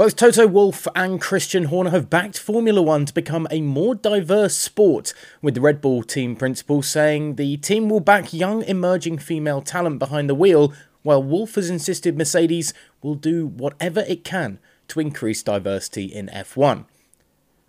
[0.00, 4.56] Both Toto Wolff and Christian Horner have backed Formula One to become a more diverse
[4.56, 9.60] sport, with the Red Bull team principal saying the team will back young emerging female
[9.60, 14.58] talent behind the wheel, while Wolff has insisted Mercedes will do whatever it can
[14.88, 16.86] to increase diversity in F1.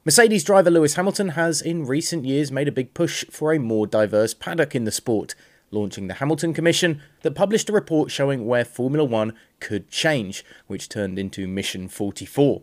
[0.06, 3.86] Mercedes driver Lewis Hamilton has in recent years made a big push for a more
[3.86, 5.36] diverse paddock in the sport,
[5.72, 10.90] launching the Hamilton Commission that published a report showing where Formula One could change, which
[10.90, 12.62] turned into Mission 44.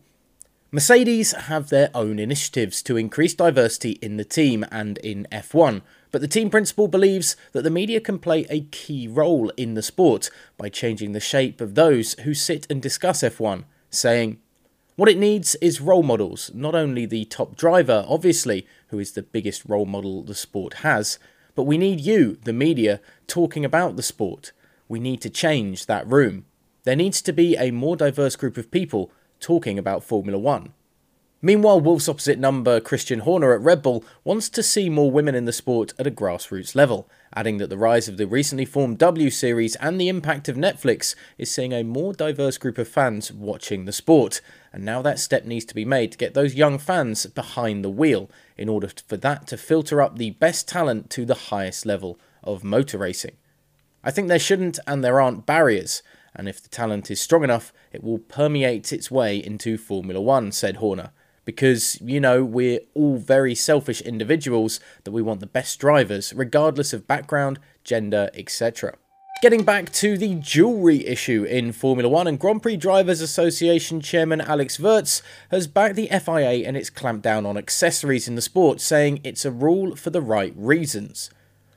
[0.71, 6.21] Mercedes have their own initiatives to increase diversity in the team and in F1, but
[6.21, 10.29] the team principal believes that the media can play a key role in the sport
[10.59, 14.41] by changing the shape of those who sit and discuss F1, saying,
[14.97, 19.23] What it needs is role models, not only the top driver, obviously, who is the
[19.23, 21.19] biggest role model the sport has,
[21.59, 24.53] but we need you, the media, talking about the sport.
[24.87, 26.45] We need to change that room.
[26.85, 30.73] There needs to be a more diverse group of people talking about Formula One.
[31.41, 35.45] Meanwhile, Wolff's opposite number, Christian Horner at Red Bull, wants to see more women in
[35.45, 39.31] the sport at a grassroots level, adding that the rise of the recently formed W
[39.31, 43.85] Series and the impact of Netflix is seeing a more diverse group of fans watching
[43.85, 44.41] the sport.
[44.73, 47.89] And now that step needs to be made to get those young fans behind the
[47.89, 52.19] wheel in order for that to filter up the best talent to the highest level
[52.43, 53.37] of motor racing.
[54.03, 56.03] I think there shouldn't and there aren't barriers,
[56.35, 60.51] and if the talent is strong enough, it will permeate its way into Formula One,
[60.51, 61.13] said Horner.
[61.49, 66.93] Because, you know, we're all very selfish individuals that we want the best drivers, regardless
[66.93, 68.99] of background, gender, etc.
[69.41, 74.43] Getting back to the jewellery issue in Formula One, and Grand Prix Drivers Association chairman
[74.43, 79.19] Alex Wurz has backed the FIA and its clampdown on accessories in the sport, saying
[79.25, 81.31] it's a rule for the right reasons.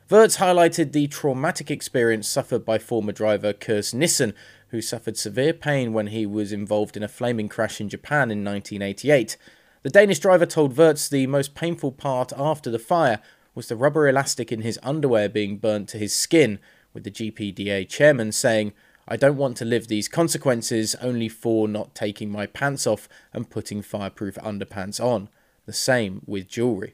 [0.10, 4.34] Wurz highlighted the traumatic experience suffered by former driver Kris Nissen,
[4.72, 8.44] who suffered severe pain when he was involved in a flaming crash in Japan in
[8.44, 9.38] 1988.
[9.84, 13.20] The Danish driver told Wurz the most painful part after the fire
[13.56, 16.60] was the rubber elastic in his underwear being burnt to his skin
[16.94, 18.74] with the GPDA chairman saying,
[19.08, 23.50] I don't want to live these consequences only for not taking my pants off and
[23.50, 25.30] putting fireproof underpants on.
[25.66, 26.94] The same with jewellery.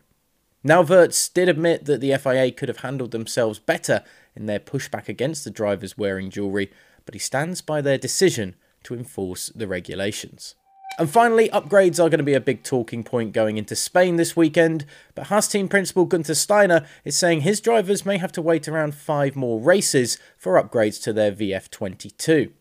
[0.63, 4.01] Now, Wurz did admit that the FIA could have handled themselves better
[4.33, 6.71] in their pushback against the drivers wearing jewellery,
[7.05, 10.55] but he stands by their decision to enforce the regulations.
[10.99, 14.35] And finally, upgrades are going to be a big talking point going into Spain this
[14.35, 18.67] weekend, but Haas team principal Gunther Steiner is saying his drivers may have to wait
[18.67, 22.51] around five more races for upgrades to their VF22.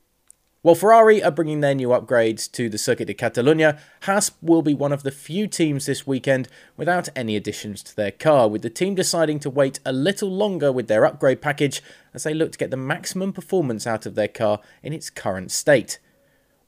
[0.60, 4.74] While Ferrari are bringing their new upgrades to the Circuit de Catalunya, Haas will be
[4.74, 8.68] one of the few teams this weekend without any additions to their car, with the
[8.68, 11.82] team deciding to wait a little longer with their upgrade package
[12.12, 15.50] as they look to get the maximum performance out of their car in its current
[15.50, 16.00] state.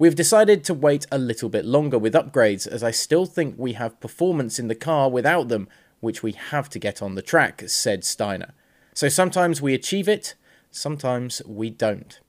[0.01, 3.73] We've decided to wait a little bit longer with upgrades as I still think we
[3.73, 7.65] have performance in the car without them, which we have to get on the track,
[7.67, 8.55] said Steiner.
[8.95, 10.37] So sometimes we achieve it,
[10.71, 12.21] sometimes we don't.